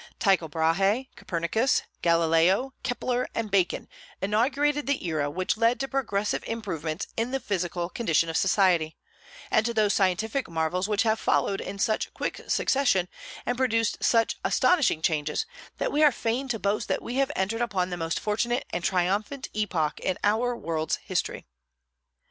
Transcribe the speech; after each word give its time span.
Tycho 0.17 0.47
Brahe, 0.47 1.09
Copernicus, 1.15 1.83
Galileo, 2.01 2.73
Kepler, 2.81 3.27
and 3.35 3.51
Bacon 3.51 3.87
inaugurated 4.19 4.87
the 4.87 5.05
era 5.05 5.29
which 5.29 5.57
led 5.57 5.79
to 5.79 5.87
progressive 5.87 6.43
improvements 6.47 7.05
in 7.15 7.29
the 7.29 7.39
physical 7.39 7.87
condition 7.87 8.27
of 8.27 8.35
society, 8.35 8.97
and 9.51 9.63
to 9.63 9.75
those 9.75 9.93
scientific 9.93 10.49
marvels 10.49 10.87
which 10.89 11.03
have 11.03 11.19
followed 11.19 11.61
in 11.61 11.77
such 11.77 12.11
quick 12.15 12.41
succession 12.49 13.09
and 13.45 13.57
produced 13.59 14.03
such 14.03 14.37
astonishing 14.43 15.03
changes 15.03 15.45
that 15.77 15.91
we 15.91 16.01
are 16.03 16.11
fain 16.11 16.47
to 16.47 16.57
boast 16.57 16.87
that 16.87 17.03
we 17.03 17.17
have 17.17 17.31
entered 17.35 17.61
upon 17.61 17.91
the 17.91 17.95
most 17.95 18.19
fortunate 18.19 18.65
and 18.71 18.83
triumphant 18.83 19.49
epoch 19.53 19.99
in 19.99 20.17
our 20.23 20.55
world's 20.57 20.95
history. 20.95 21.45